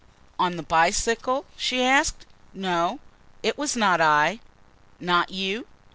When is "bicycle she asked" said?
0.63-2.25